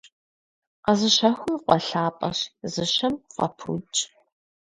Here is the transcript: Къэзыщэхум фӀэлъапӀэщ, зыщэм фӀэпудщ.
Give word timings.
Къэзыщэхум 0.83 1.55
фӀэлъапӀэщ, 1.63 2.39
зыщэм 2.73 3.15
фӀэпудщ. 3.33 3.97